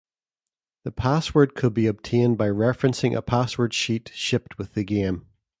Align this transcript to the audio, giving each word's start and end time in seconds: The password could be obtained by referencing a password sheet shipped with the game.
The 0.83 0.91
password 0.91 1.53
could 1.53 1.75
be 1.75 1.85
obtained 1.85 2.35
by 2.39 2.47
referencing 2.47 3.15
a 3.15 3.21
password 3.21 3.71
sheet 3.71 4.09
shipped 4.15 4.57
with 4.57 4.73
the 4.73 4.83
game. 4.83 5.27